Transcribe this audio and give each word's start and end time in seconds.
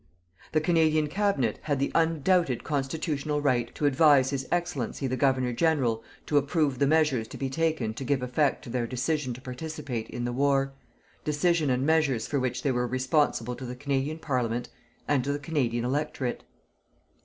The 0.53 0.61
Canadian 0.61 1.05
Cabinet 1.09 1.59
had 1.61 1.77
the 1.77 1.91
undoubted 1.93 2.63
constitutional 2.63 3.39
right 3.39 3.69
to 3.75 3.85
advise 3.85 4.31
His 4.31 4.47
Excellency 4.51 5.05
the 5.05 5.15
Governor 5.15 5.53
General 5.53 6.03
to 6.25 6.37
approve 6.39 6.79
the 6.79 6.87
measures 6.87 7.27
to 7.27 7.37
be 7.37 7.51
taken 7.51 7.93
to 7.93 8.03
give 8.03 8.23
effect 8.23 8.63
to 8.63 8.71
their 8.71 8.87
decision 8.87 9.31
to 9.35 9.41
participate 9.41 10.09
in 10.09 10.25
the 10.25 10.33
war, 10.33 10.73
decision 11.23 11.69
and 11.69 11.85
measures 11.85 12.25
for 12.25 12.39
which 12.39 12.63
they 12.63 12.71
were 12.71 12.87
responsible 12.87 13.55
to 13.55 13.65
the 13.67 13.75
Canadian 13.75 14.17
Parliament 14.17 14.69
and 15.07 15.23
to 15.23 15.31
the 15.31 15.37
Canadian 15.37 15.85
Electorate. 15.85 16.45